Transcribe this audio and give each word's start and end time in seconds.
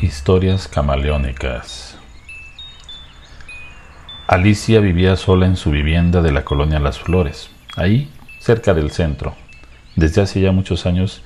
Historias 0.00 0.68
camaleónicas. 0.68 1.98
Alicia 4.28 4.78
vivía 4.78 5.16
sola 5.16 5.46
en 5.46 5.56
su 5.56 5.72
vivienda 5.72 6.22
de 6.22 6.30
la 6.30 6.44
colonia 6.44 6.78
Las 6.78 7.00
Flores, 7.00 7.50
ahí, 7.74 8.08
cerca 8.38 8.74
del 8.74 8.92
centro. 8.92 9.34
Desde 9.96 10.22
hace 10.22 10.40
ya 10.40 10.52
muchos 10.52 10.86
años 10.86 11.22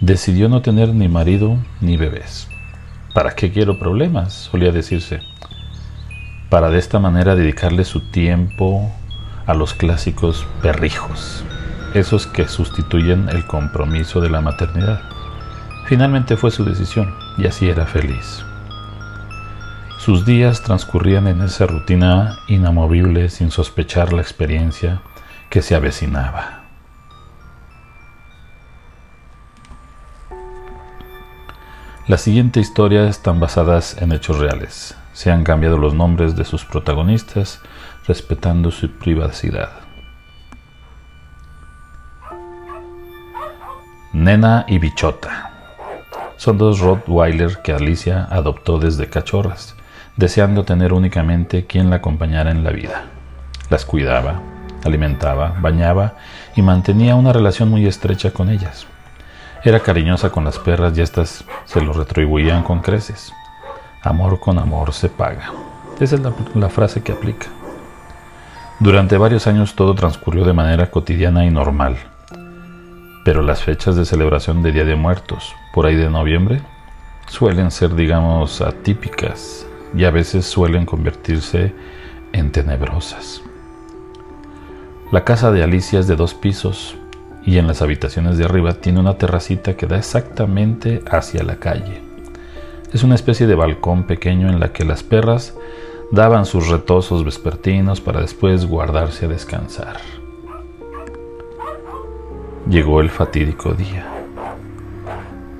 decidió 0.00 0.50
no 0.50 0.60
tener 0.60 0.90
ni 0.90 1.08
marido 1.08 1.56
ni 1.80 1.96
bebés. 1.96 2.46
¿Para 3.14 3.34
qué 3.34 3.52
quiero 3.52 3.78
problemas? 3.78 4.34
solía 4.34 4.70
decirse. 4.70 5.22
Para 6.50 6.68
de 6.68 6.78
esta 6.78 6.98
manera 6.98 7.36
dedicarle 7.36 7.86
su 7.86 8.00
tiempo 8.10 8.92
a 9.46 9.54
los 9.54 9.72
clásicos 9.72 10.46
perrijos, 10.60 11.42
esos 11.94 12.26
que 12.26 12.48
sustituyen 12.48 13.30
el 13.30 13.46
compromiso 13.46 14.20
de 14.20 14.28
la 14.28 14.42
maternidad. 14.42 15.00
Finalmente 15.86 16.36
fue 16.36 16.50
su 16.50 16.66
decisión 16.66 17.14
y 17.38 17.46
así 17.46 17.68
era 17.68 17.86
feliz. 17.86 18.44
Sus 19.98 20.24
días 20.24 20.62
transcurrían 20.62 21.26
en 21.28 21.42
esa 21.42 21.66
rutina 21.66 22.38
inamovible 22.48 23.28
sin 23.28 23.50
sospechar 23.50 24.12
la 24.12 24.22
experiencia 24.22 25.02
que 25.50 25.62
se 25.62 25.74
avecinaba. 25.74 26.60
Las 32.06 32.22
siguientes 32.22 32.66
historias 32.66 33.08
están 33.10 33.38
basadas 33.38 34.00
en 34.00 34.12
hechos 34.12 34.38
reales. 34.38 34.96
Se 35.12 35.30
han 35.30 35.44
cambiado 35.44 35.76
los 35.76 35.94
nombres 35.94 36.34
de 36.34 36.44
sus 36.44 36.64
protagonistas 36.64 37.60
respetando 38.08 38.70
su 38.70 38.90
privacidad. 38.90 39.70
Nena 44.12 44.64
y 44.66 44.78
Bichota. 44.78 45.49
Son 46.40 46.56
dos 46.56 46.80
Rottweiler 46.80 47.58
que 47.58 47.74
Alicia 47.74 48.26
adoptó 48.30 48.78
desde 48.78 49.10
cachorras, 49.10 49.76
deseando 50.16 50.64
tener 50.64 50.94
únicamente 50.94 51.66
quien 51.66 51.90
la 51.90 51.96
acompañara 51.96 52.50
en 52.50 52.64
la 52.64 52.70
vida. 52.70 53.04
Las 53.68 53.84
cuidaba, 53.84 54.40
alimentaba, 54.82 55.54
bañaba 55.60 56.14
y 56.56 56.62
mantenía 56.62 57.14
una 57.14 57.34
relación 57.34 57.68
muy 57.68 57.86
estrecha 57.86 58.30
con 58.30 58.48
ellas. 58.48 58.86
Era 59.64 59.80
cariñosa 59.80 60.30
con 60.30 60.44
las 60.44 60.58
perras 60.58 60.96
y 60.96 61.02
éstas 61.02 61.44
se 61.66 61.82
lo 61.82 61.92
retribuían 61.92 62.62
con 62.62 62.80
creces. 62.80 63.34
Amor 64.02 64.40
con 64.40 64.58
amor 64.58 64.94
se 64.94 65.10
paga. 65.10 65.52
Esa 66.00 66.14
es 66.14 66.22
la, 66.22 66.32
la 66.54 66.70
frase 66.70 67.02
que 67.02 67.12
aplica. 67.12 67.48
Durante 68.78 69.18
varios 69.18 69.46
años 69.46 69.74
todo 69.74 69.94
transcurrió 69.94 70.46
de 70.46 70.54
manera 70.54 70.90
cotidiana 70.90 71.44
y 71.44 71.50
normal 71.50 71.98
pero 73.24 73.42
las 73.42 73.62
fechas 73.62 73.96
de 73.96 74.04
celebración 74.04 74.62
de 74.62 74.72
Día 74.72 74.84
de 74.84 74.96
Muertos, 74.96 75.54
por 75.72 75.86
ahí 75.86 75.94
de 75.94 76.10
noviembre, 76.10 76.62
suelen 77.28 77.70
ser, 77.70 77.94
digamos, 77.94 78.60
atípicas 78.60 79.66
y 79.94 80.04
a 80.04 80.10
veces 80.10 80.46
suelen 80.46 80.86
convertirse 80.86 81.72
en 82.32 82.52
tenebrosas. 82.52 83.42
La 85.12 85.24
casa 85.24 85.50
de 85.50 85.62
Alicia 85.62 85.98
es 85.98 86.06
de 86.06 86.16
dos 86.16 86.34
pisos 86.34 86.96
y 87.44 87.58
en 87.58 87.66
las 87.66 87.82
habitaciones 87.82 88.38
de 88.38 88.44
arriba 88.44 88.74
tiene 88.74 89.00
una 89.00 89.18
terracita 89.18 89.76
que 89.76 89.86
da 89.86 89.98
exactamente 89.98 91.02
hacia 91.10 91.42
la 91.42 91.56
calle. 91.56 92.02
Es 92.92 93.02
una 93.02 93.14
especie 93.14 93.46
de 93.46 93.54
balcón 93.54 94.04
pequeño 94.04 94.48
en 94.48 94.60
la 94.60 94.72
que 94.72 94.84
las 94.84 95.02
perras 95.02 95.54
daban 96.12 96.44
sus 96.44 96.68
retosos 96.68 97.24
vespertinos 97.24 98.00
para 98.00 98.20
después 98.20 98.66
guardarse 98.66 99.26
a 99.26 99.28
descansar. 99.28 100.19
Llegó 102.68 103.00
el 103.00 103.08
fatídico 103.08 103.72
día. 103.72 104.06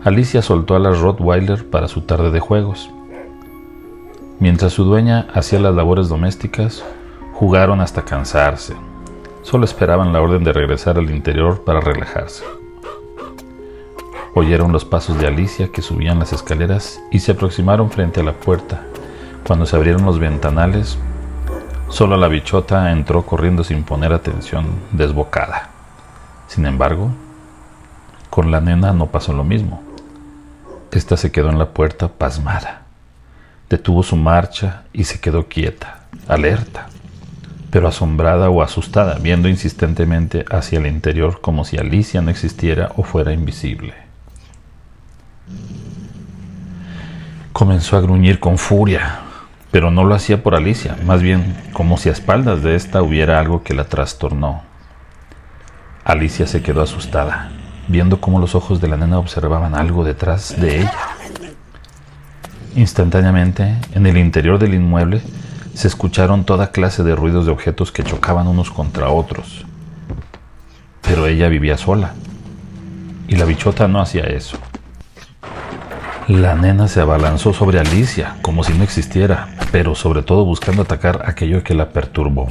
Alicia 0.04 0.42
soltó 0.42 0.76
a 0.76 0.78
las 0.78 1.00
Rottweiler 1.00 1.68
para 1.68 1.88
su 1.88 2.02
tarde 2.02 2.30
de 2.30 2.40
juegos. 2.40 2.90
Mientras 4.38 4.74
su 4.74 4.84
dueña 4.84 5.26
hacía 5.32 5.60
las 5.60 5.74
labores 5.74 6.08
domésticas, 6.08 6.84
jugaron 7.32 7.80
hasta 7.80 8.04
cansarse. 8.04 8.76
Solo 9.42 9.64
esperaban 9.64 10.12
la 10.12 10.20
orden 10.20 10.44
de 10.44 10.52
regresar 10.52 10.98
al 10.98 11.10
interior 11.10 11.64
para 11.64 11.80
relajarse. 11.80 12.44
Oyeron 14.34 14.70
los 14.70 14.84
pasos 14.84 15.18
de 15.18 15.26
Alicia 15.26 15.72
que 15.72 15.82
subían 15.82 16.18
las 16.18 16.32
escaleras 16.32 17.00
y 17.10 17.20
se 17.20 17.32
aproximaron 17.32 17.90
frente 17.90 18.20
a 18.20 18.24
la 18.24 18.34
puerta. 18.34 18.82
Cuando 19.46 19.64
se 19.64 19.74
abrieron 19.74 20.04
los 20.04 20.18
ventanales, 20.18 20.98
solo 21.88 22.16
la 22.18 22.28
bichota 22.28 22.92
entró 22.92 23.22
corriendo 23.22 23.64
sin 23.64 23.84
poner 23.84 24.12
atención, 24.12 24.66
desbocada. 24.92 25.79
Sin 26.50 26.66
embargo, 26.66 27.12
con 28.28 28.50
la 28.50 28.60
nena 28.60 28.92
no 28.92 29.06
pasó 29.06 29.32
lo 29.32 29.44
mismo. 29.44 29.84
Esta 30.90 31.16
se 31.16 31.30
quedó 31.30 31.48
en 31.48 31.60
la 31.60 31.68
puerta 31.68 32.08
pasmada. 32.08 32.82
Detuvo 33.68 34.02
su 34.02 34.16
marcha 34.16 34.82
y 34.92 35.04
se 35.04 35.20
quedó 35.20 35.46
quieta, 35.46 36.06
alerta, 36.26 36.88
pero 37.70 37.86
asombrada 37.86 38.50
o 38.50 38.62
asustada, 38.62 39.20
viendo 39.20 39.48
insistentemente 39.48 40.44
hacia 40.50 40.80
el 40.80 40.88
interior 40.88 41.40
como 41.40 41.64
si 41.64 41.78
Alicia 41.78 42.20
no 42.20 42.32
existiera 42.32 42.90
o 42.96 43.04
fuera 43.04 43.32
invisible. 43.32 43.94
Comenzó 47.52 47.96
a 47.96 48.00
gruñir 48.00 48.40
con 48.40 48.58
furia, 48.58 49.20
pero 49.70 49.92
no 49.92 50.02
lo 50.02 50.16
hacía 50.16 50.42
por 50.42 50.56
Alicia, 50.56 50.96
más 51.06 51.22
bien 51.22 51.56
como 51.72 51.96
si 51.96 52.08
a 52.08 52.12
espaldas 52.12 52.64
de 52.64 52.74
esta 52.74 53.02
hubiera 53.02 53.38
algo 53.38 53.62
que 53.62 53.72
la 53.72 53.84
trastornó. 53.84 54.68
Alicia 56.10 56.48
se 56.48 56.60
quedó 56.60 56.82
asustada, 56.82 57.50
viendo 57.86 58.20
cómo 58.20 58.40
los 58.40 58.56
ojos 58.56 58.80
de 58.80 58.88
la 58.88 58.96
nena 58.96 59.20
observaban 59.20 59.76
algo 59.76 60.02
detrás 60.02 60.60
de 60.60 60.80
ella. 60.80 60.92
Instantáneamente, 62.74 63.76
en 63.94 64.06
el 64.06 64.16
interior 64.16 64.58
del 64.58 64.74
inmueble, 64.74 65.22
se 65.72 65.86
escucharon 65.86 66.44
toda 66.44 66.72
clase 66.72 67.04
de 67.04 67.14
ruidos 67.14 67.46
de 67.46 67.52
objetos 67.52 67.92
que 67.92 68.02
chocaban 68.02 68.48
unos 68.48 68.72
contra 68.72 69.10
otros. 69.10 69.64
Pero 71.00 71.28
ella 71.28 71.48
vivía 71.48 71.76
sola, 71.76 72.14
y 73.28 73.36
la 73.36 73.44
bichota 73.44 73.86
no 73.86 74.00
hacía 74.00 74.24
eso. 74.24 74.58
La 76.26 76.56
nena 76.56 76.88
se 76.88 77.00
abalanzó 77.00 77.52
sobre 77.52 77.78
Alicia 77.78 78.34
como 78.42 78.64
si 78.64 78.72
no 78.72 78.82
existiera, 78.82 79.48
pero 79.70 79.94
sobre 79.94 80.22
todo 80.22 80.44
buscando 80.44 80.82
atacar 80.82 81.22
aquello 81.26 81.62
que 81.62 81.74
la 81.74 81.90
perturbó. 81.90 82.48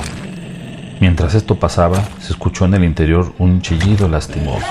Mientras 0.99 1.33
esto 1.33 1.55
pasaba, 1.55 2.03
se 2.19 2.33
escuchó 2.33 2.65
en 2.65 2.73
el 2.73 2.83
interior 2.83 3.33
un 3.39 3.61
chillido 3.61 4.09
lastimoso. 4.09 4.67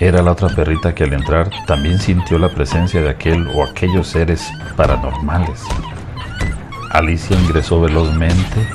Era 0.00 0.20
la 0.22 0.32
otra 0.32 0.48
perrita 0.48 0.94
que 0.94 1.04
al 1.04 1.12
entrar 1.12 1.50
también 1.66 2.00
sintió 2.00 2.38
la 2.38 2.48
presencia 2.48 3.00
de 3.02 3.10
aquel 3.10 3.46
o 3.54 3.62
aquellos 3.62 4.08
seres 4.08 4.50
paranormales. 4.76 5.62
Alicia 6.90 7.38
ingresó 7.38 7.80
velozmente 7.80 8.66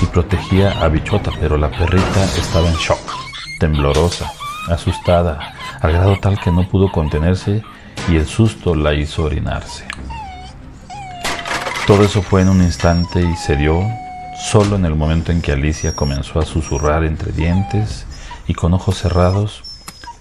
y 0.00 0.06
protegía 0.06 0.70
a 0.80 0.88
Bichota, 0.88 1.32
pero 1.40 1.56
la 1.56 1.70
perrita 1.70 2.24
estaba 2.36 2.68
en 2.68 2.76
shock, 2.76 3.00
temblorosa, 3.58 4.30
asustada, 4.68 5.54
al 5.80 5.92
grado 5.92 6.18
tal 6.20 6.38
que 6.38 6.52
no 6.52 6.68
pudo 6.68 6.92
contenerse 6.92 7.62
y 8.08 8.16
el 8.16 8.26
susto 8.26 8.76
la 8.76 8.94
hizo 8.94 9.24
orinarse. 9.24 9.86
Todo 11.86 12.04
eso 12.04 12.22
fue 12.22 12.42
en 12.42 12.50
un 12.50 12.62
instante 12.62 13.22
y 13.22 13.34
se 13.34 13.56
dio 13.56 13.82
Solo 14.40 14.76
en 14.76 14.84
el 14.84 14.94
momento 14.94 15.32
en 15.32 15.42
que 15.42 15.52
Alicia 15.52 15.94
comenzó 15.94 16.38
a 16.38 16.46
susurrar 16.46 17.04
entre 17.04 17.32
dientes 17.32 18.06
y 18.46 18.54
con 18.54 18.72
ojos 18.72 18.96
cerrados 18.96 19.62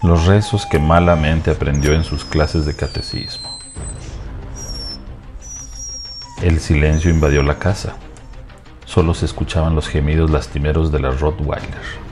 los 0.01 0.25
rezos 0.25 0.66
que 0.66 0.79
malamente 0.79 1.51
aprendió 1.51 1.94
en 1.94 2.03
sus 2.03 2.25
clases 2.25 2.66
de 2.66 2.75
catecismo. 2.75 3.57
El 6.41 6.59
silencio 6.59 7.09
invadió 7.09 7.41
la 7.41 7.59
casa. 7.59 7.95
Solo 8.85 9.13
se 9.13 9.25
escuchaban 9.25 9.75
los 9.75 9.88
gemidos 9.88 10.29
lastimeros 10.29 10.91
de 10.91 11.00
la 11.00 11.11
Rottweiler. 11.11 12.07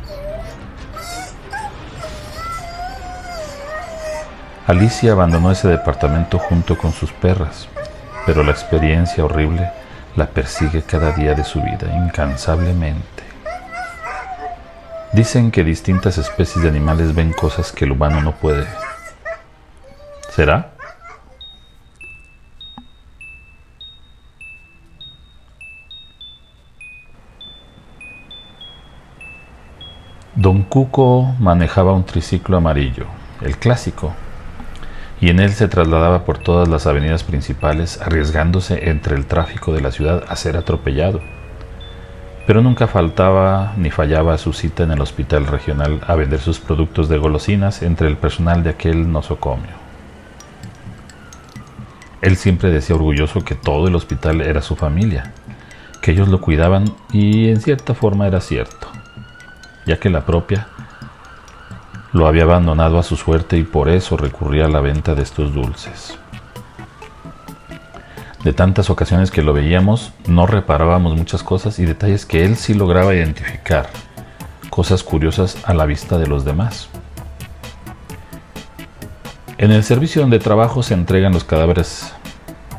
Alicia 4.68 5.12
abandonó 5.12 5.52
ese 5.52 5.68
departamento 5.68 6.40
junto 6.40 6.78
con 6.78 6.94
sus 6.94 7.12
perras, 7.12 7.68
pero 8.26 8.44
la 8.44 8.52
experiencia 8.52 9.26
horrible 9.26 9.70
la 10.16 10.28
persigue 10.28 10.82
cada 10.84 11.12
día 11.12 11.34
de 11.34 11.44
su 11.44 11.62
vida 11.62 11.94
incansablemente. 11.94 13.24
Dicen 15.12 15.52
que 15.52 15.64
distintas 15.64 16.18
especies 16.18 16.64
de 16.64 16.70
animales 16.70 17.14
ven 17.14 17.32
cosas 17.34 17.72
que 17.72 17.86
el 17.86 17.92
humano 17.92 18.22
no 18.22 18.34
puede. 18.34 18.68
¿Será? 20.30 20.72
Don 30.36 30.64
Cuco 30.64 31.34
manejaba 31.40 31.94
un 31.94 32.06
triciclo 32.06 32.58
amarillo, 32.58 33.06
el 33.42 33.58
clásico, 33.58 34.14
y 35.22 35.30
en 35.30 35.40
él 35.40 35.52
se 35.54 35.68
trasladaba 35.68 36.26
por 36.26 36.38
todas 36.38 36.68
las 36.68 36.88
avenidas 36.88 37.24
principales, 37.24 38.02
arriesgándose 38.02 38.90
entre 38.90 39.16
el 39.16 39.26
tráfico 39.26 39.74
de 39.74 39.82
la 39.82 39.92
ciudad 39.92 40.24
a 40.28 40.36
ser 40.36 40.58
atropellado. 40.58 41.22
Pero 42.46 42.62
nunca 42.62 42.88
faltaba 42.88 43.74
ni 43.78 43.90
fallaba 43.90 44.38
su 44.38 44.54
cita 44.54 44.84
en 44.84 44.92
el 44.92 45.02
hospital 45.02 45.48
regional 45.48 46.02
a 46.06 46.16
vender 46.16 46.40
sus 46.40 46.60
productos 46.60 47.10
de 47.10 47.18
golosinas 47.18 47.82
entre 47.82 48.08
el 48.08 48.18
personal 48.18 48.64
de 48.64 48.72
aquel 48.72 49.12
nosocomio. 49.12 49.86
Él 52.22 52.38
siempre 52.38 52.72
decía 52.72 52.96
orgulloso 52.96 53.42
que 53.42 53.56
todo 53.56 53.88
el 53.88 53.96
hospital 53.96 54.42
era 54.42 54.62
su 54.62 54.76
familia, 54.76 55.32
que 56.02 56.12
ellos 56.12 56.28
lo 56.28 56.42
cuidaban 56.42 56.86
y 57.12 57.50
en 57.50 57.62
cierta 57.62 57.94
forma 57.94 58.28
era 58.28 58.42
cierto, 58.42 58.88
ya 59.86 59.98
que 60.00 60.10
la 60.10 60.26
propia 60.26 60.68
lo 62.16 62.28
había 62.28 62.44
abandonado 62.44 62.98
a 62.98 63.04
su 63.04 63.18
suerte 63.18 63.58
y 63.58 63.64
por 63.64 63.90
eso 63.90 64.16
recurría 64.16 64.68
a 64.68 64.70
la 64.70 64.80
venta 64.80 65.16
de 65.16 65.22
estos 65.22 65.54
dulces. 65.54 66.18
De 68.42 68.54
tantas 68.54 68.90
ocasiones 68.90 69.32
que 69.32 69.42
lo 69.42 69.52
veíamos, 69.52 70.14
no 70.26 70.48
reparábamos 70.48 71.18
muchas 71.18 71.44
cosas 71.44 71.78
y 71.78 71.84
detalles 71.84 72.26
que 72.26 72.46
él 72.46 72.56
sí 72.56 72.74
lograba 72.74 73.14
identificar, 73.14 73.90
cosas 74.70 75.04
curiosas 75.04 75.58
a 75.66 75.74
la 75.74 75.86
vista 75.86 76.18
de 76.18 76.28
los 76.28 76.46
demás. 76.46 76.88
En 79.58 79.74
el 79.74 79.84
servicio 79.84 80.22
donde 80.22 80.40
trabajo 80.40 80.84
se 80.84 80.94
entregan 80.94 81.34
los 81.34 81.44
cadáveres. 81.44 82.14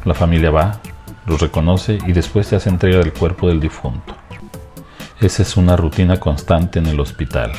La 0.07 0.15
familia 0.15 0.51
va, 0.51 0.81
los 1.27 1.43
reconoce 1.43 1.99
y 2.07 2.13
después 2.13 2.47
se 2.47 2.57
hace 2.57 2.71
entrega 2.71 3.01
del 3.01 3.13
cuerpo 3.13 3.49
del 3.49 3.61
difunto. 3.61 4.17
Esa 5.21 5.43
es 5.43 5.59
una 5.59 5.77
rutina 5.77 6.19
constante 6.19 6.79
en 6.79 6.87
el 6.87 7.01
hospital. 7.01 7.53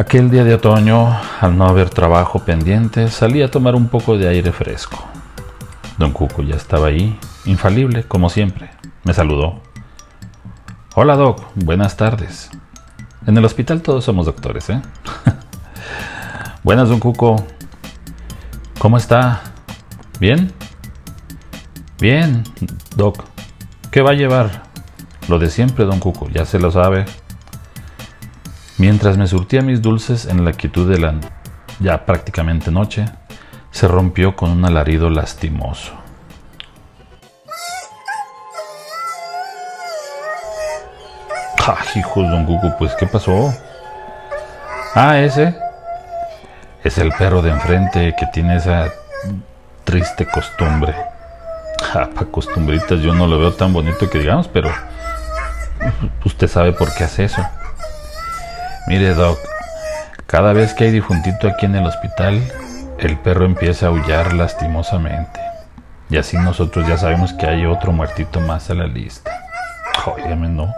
Aquel 0.00 0.30
día 0.30 0.44
de 0.44 0.54
otoño, 0.54 1.14
al 1.42 1.58
no 1.58 1.66
haber 1.66 1.90
trabajo 1.90 2.38
pendiente, 2.38 3.08
salí 3.08 3.42
a 3.42 3.50
tomar 3.50 3.74
un 3.74 3.88
poco 3.88 4.16
de 4.16 4.28
aire 4.28 4.50
fresco. 4.50 5.04
Don 5.98 6.12
Cuco 6.12 6.40
ya 6.42 6.56
estaba 6.56 6.86
ahí, 6.86 7.18
infalible, 7.44 8.04
como 8.04 8.30
siempre. 8.30 8.70
Me 9.04 9.12
saludó. 9.12 9.60
Hola, 10.94 11.16
Doc. 11.16 11.42
Buenas 11.54 11.98
tardes. 11.98 12.50
En 13.26 13.36
el 13.36 13.44
hospital 13.44 13.82
todos 13.82 14.02
somos 14.02 14.24
doctores, 14.24 14.70
¿eh? 14.70 14.80
Buenas, 16.64 16.88
Don 16.88 16.98
Cuco. 16.98 17.36
¿Cómo 18.78 18.96
está? 18.96 19.42
¿Bien? 20.18 20.50
Bien, 22.00 22.42
Doc. 22.96 23.22
¿Qué 23.90 24.00
va 24.00 24.12
a 24.12 24.14
llevar? 24.14 24.62
Lo 25.28 25.38
de 25.38 25.50
siempre, 25.50 25.84
Don 25.84 26.00
Cuco, 26.00 26.26
ya 26.30 26.46
se 26.46 26.58
lo 26.58 26.70
sabe. 26.70 27.04
Mientras 28.80 29.18
me 29.18 29.26
surtía 29.26 29.60
mis 29.60 29.82
dulces 29.82 30.24
en 30.24 30.42
la 30.42 30.52
quietud 30.52 30.90
de 30.90 30.98
la 30.98 31.14
ya 31.80 32.06
prácticamente 32.06 32.70
noche, 32.70 33.04
se 33.70 33.86
rompió 33.86 34.34
con 34.34 34.48
un 34.48 34.64
alarido 34.64 35.10
lastimoso. 35.10 35.92
¡Ah, 41.58 41.76
hijos, 41.94 42.30
don 42.30 42.46
Cuco! 42.46 42.74
Pues, 42.78 42.94
¿qué 42.94 43.06
pasó? 43.06 43.52
Ah, 44.94 45.18
ese. 45.18 45.54
Es 46.82 46.96
el 46.96 47.12
perro 47.12 47.42
de 47.42 47.50
enfrente 47.50 48.14
que 48.18 48.24
tiene 48.32 48.56
esa 48.56 48.86
triste 49.84 50.24
costumbre. 50.24 50.94
Ah, 51.92 52.08
para 52.14 52.30
costumbritas 52.30 52.98
yo 53.00 53.12
no 53.12 53.26
lo 53.26 53.38
veo 53.38 53.52
tan 53.52 53.74
bonito 53.74 54.08
que 54.08 54.20
digamos, 54.20 54.48
pero 54.48 54.70
usted 56.24 56.48
sabe 56.48 56.72
por 56.72 56.94
qué 56.94 57.04
hace 57.04 57.24
eso. 57.24 57.46
Mire, 58.86 59.14
Doc, 59.14 59.38
cada 60.26 60.52
vez 60.52 60.74
que 60.74 60.84
hay 60.84 60.90
difuntito 60.90 61.48
aquí 61.48 61.66
en 61.66 61.76
el 61.76 61.86
hospital, 61.86 62.40
el 62.98 63.18
perro 63.18 63.44
empieza 63.44 63.86
a 63.86 63.88
aullar 63.90 64.32
lastimosamente. 64.32 65.40
Y 66.08 66.16
así 66.16 66.36
nosotros 66.36 66.86
ya 66.88 66.96
sabemos 66.96 67.32
que 67.32 67.46
hay 67.46 67.66
otro 67.66 67.92
muertito 67.92 68.40
más 68.40 68.70
a 68.70 68.74
la 68.74 68.86
lista. 68.86 69.30
Óyeme, 70.06 70.48
no. 70.48 70.74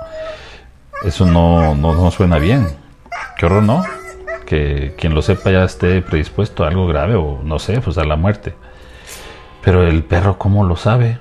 Eso 1.05 1.27
no, 1.27 1.75
no, 1.75 1.95
no 1.95 2.11
suena 2.11 2.39
bien. 2.39 2.67
Qué 3.37 3.47
horror, 3.47 3.63
¿no? 3.63 3.85
Que 4.47 4.95
quien 4.99 5.15
lo 5.15 5.23
sepa 5.23 5.51
ya 5.51 5.65
esté 5.65 6.03
predispuesto 6.03 6.65
a 6.65 6.69
algo 6.69 6.87
grave 6.87 7.15
o 7.15 7.41
no 7.43 7.59
sé, 7.59 7.81
pues 7.81 7.99
a 7.99 8.05
la 8.05 8.17
muerte. 8.17 8.55
Pero 9.63 9.87
el 9.87 10.05
perro, 10.05 10.39
¿cómo 10.39 10.65
lo 10.65 10.77
sabe? 10.77 11.19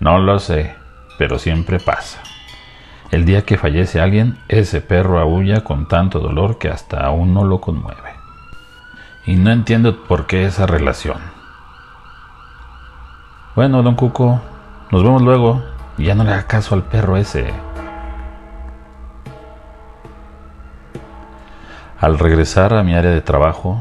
No 0.00 0.18
lo 0.18 0.38
sé, 0.38 0.74
pero 1.18 1.38
siempre 1.38 1.78
pasa. 1.78 2.20
El 3.14 3.24
día 3.24 3.42
que 3.42 3.56
fallece 3.56 4.00
alguien, 4.00 4.40
ese 4.48 4.80
perro 4.80 5.20
aúlla 5.20 5.62
con 5.62 5.86
tanto 5.86 6.18
dolor 6.18 6.58
que 6.58 6.68
hasta 6.68 7.06
a 7.06 7.12
uno 7.12 7.44
lo 7.44 7.60
conmueve. 7.60 8.10
Y 9.24 9.36
no 9.36 9.52
entiendo 9.52 10.02
por 10.02 10.26
qué 10.26 10.46
esa 10.46 10.66
relación. 10.66 11.18
Bueno, 13.54 13.84
don 13.84 13.94
Cuco, 13.94 14.40
nos 14.90 15.04
vemos 15.04 15.22
luego 15.22 15.62
ya 15.96 16.16
no 16.16 16.24
le 16.24 16.32
haga 16.32 16.48
caso 16.48 16.74
al 16.74 16.82
perro 16.82 17.16
ese. 17.16 17.54
Al 22.00 22.18
regresar 22.18 22.74
a 22.74 22.82
mi 22.82 22.96
área 22.96 23.12
de 23.12 23.20
trabajo, 23.20 23.78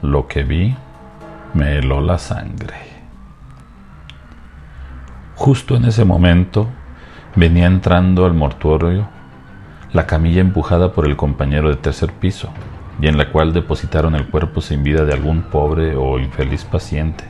lo 0.00 0.28
que 0.28 0.44
vi 0.44 0.76
me 1.54 1.78
heló 1.78 2.00
la 2.00 2.18
sangre. 2.18 2.76
Justo 5.34 5.74
en 5.74 5.86
ese 5.86 6.04
momento, 6.04 6.68
Venía 7.36 7.66
entrando 7.66 8.24
al 8.24 8.32
mortuorio 8.32 9.08
la 9.92 10.06
camilla 10.06 10.40
empujada 10.40 10.92
por 10.92 11.06
el 11.06 11.16
compañero 11.16 11.68
de 11.68 11.76
tercer 11.76 12.10
piso 12.12 12.48
y 12.98 13.08
en 13.08 13.18
la 13.18 13.30
cual 13.30 13.52
depositaron 13.52 14.14
el 14.14 14.26
cuerpo 14.26 14.62
sin 14.62 14.82
vida 14.82 15.04
de 15.04 15.12
algún 15.12 15.42
pobre 15.42 15.96
o 15.96 16.18
infeliz 16.18 16.64
paciente. 16.64 17.24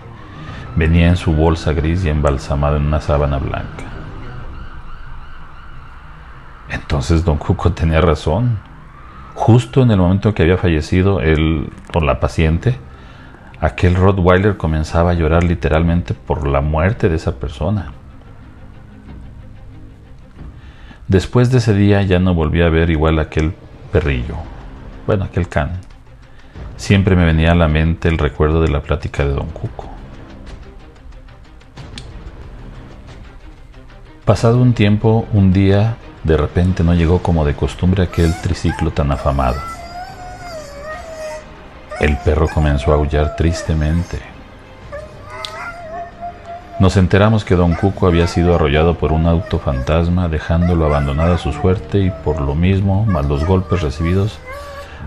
Venía 0.76 1.08
en 1.08 1.16
su 1.16 1.32
bolsa 1.32 1.72
gris 1.72 2.04
y 2.04 2.08
embalsamado 2.08 2.76
en 2.76 2.86
una 2.86 3.00
sábana 3.00 3.38
blanca. 3.38 3.84
Entonces 6.70 7.24
don 7.24 7.36
Cuco 7.36 7.72
tenía 7.72 8.00
razón. 8.00 8.60
Justo 9.34 9.82
en 9.82 9.90
el 9.90 9.98
momento 9.98 10.34
que 10.34 10.44
había 10.44 10.56
fallecido 10.56 11.20
él 11.20 11.68
por 11.92 12.04
la 12.04 12.20
paciente, 12.20 12.78
aquel 13.60 13.96
Rottweiler 13.96 14.56
comenzaba 14.56 15.10
a 15.10 15.14
llorar 15.14 15.42
literalmente 15.42 16.14
por 16.14 16.46
la 16.46 16.60
muerte 16.60 17.08
de 17.08 17.16
esa 17.16 17.40
persona. 17.40 17.92
Después 21.08 21.52
de 21.52 21.58
ese 21.58 21.72
día 21.72 22.02
ya 22.02 22.18
no 22.18 22.34
volví 22.34 22.62
a 22.62 22.68
ver 22.68 22.90
igual 22.90 23.20
aquel 23.20 23.54
perrillo, 23.92 24.36
bueno, 25.06 25.24
aquel 25.24 25.48
can. 25.48 25.80
Siempre 26.76 27.14
me 27.14 27.24
venía 27.24 27.52
a 27.52 27.54
la 27.54 27.68
mente 27.68 28.08
el 28.08 28.18
recuerdo 28.18 28.60
de 28.60 28.68
la 28.68 28.82
plática 28.82 29.24
de 29.24 29.32
don 29.32 29.46
Cuco. 29.50 29.88
Pasado 34.24 34.60
un 34.60 34.74
tiempo, 34.74 35.28
un 35.32 35.52
día, 35.52 35.96
de 36.24 36.36
repente 36.36 36.82
no 36.82 36.92
llegó 36.92 37.22
como 37.22 37.44
de 37.44 37.54
costumbre 37.54 38.02
aquel 38.02 38.34
triciclo 38.40 38.90
tan 38.90 39.12
afamado. 39.12 39.60
El 42.00 42.16
perro 42.18 42.48
comenzó 42.48 42.90
a 42.90 42.96
aullar 42.96 43.36
tristemente. 43.36 44.35
Nos 46.78 46.98
enteramos 46.98 47.46
que 47.46 47.54
don 47.54 47.72
Cuco 47.72 48.06
había 48.06 48.26
sido 48.26 48.54
arrollado 48.54 48.98
por 48.98 49.10
un 49.10 49.26
auto 49.26 49.58
fantasma, 49.58 50.28
dejándolo 50.28 50.84
abandonado 50.84 51.34
a 51.34 51.38
su 51.38 51.50
suerte 51.52 52.00
y 52.00 52.10
por 52.10 52.42
lo 52.42 52.54
mismo, 52.54 53.06
más 53.06 53.24
los 53.24 53.46
golpes 53.46 53.80
recibidos, 53.80 54.38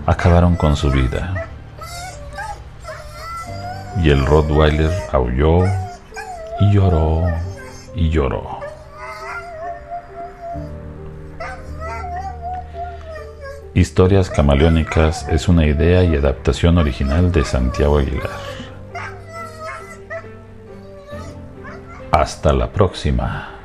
acabaron 0.04 0.56
con 0.56 0.74
su 0.74 0.90
vida. 0.90 1.48
Y 4.02 4.10
el 4.10 4.26
Rottweiler 4.26 4.90
aulló 5.12 5.64
y 6.58 6.72
lloró 6.72 7.26
y 7.94 8.10
lloró. 8.10 8.58
Historias 13.74 14.28
Camaleónicas 14.28 15.28
es 15.28 15.46
una 15.46 15.64
idea 15.66 16.02
y 16.02 16.16
adaptación 16.16 16.78
original 16.78 17.30
de 17.30 17.44
Santiago 17.44 17.98
Aguilar. 17.98 18.59
Hasta 22.12 22.52
la 22.52 22.72
próxima. 22.72 23.59